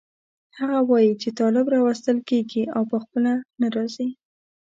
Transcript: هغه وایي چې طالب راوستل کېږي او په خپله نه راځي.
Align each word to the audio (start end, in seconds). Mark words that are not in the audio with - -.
هغه 0.57 0.79
وایي 0.89 1.13
چې 1.21 1.29
طالب 1.39 1.65
راوستل 1.75 2.17
کېږي 2.29 2.63
او 2.75 2.81
په 2.91 2.97
خپله 3.03 3.31
نه 3.61 3.67
راځي. 3.75 4.09